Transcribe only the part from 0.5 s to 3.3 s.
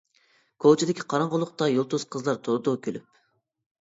كوچىدىكى قاراڭغۇلۇقتا يۇلتۇز قىزلار تۇرىدۇ كۈلۈپ.